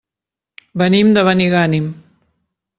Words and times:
Venim 0.83 1.13
de 1.19 1.25
Benigànim. 1.29 1.93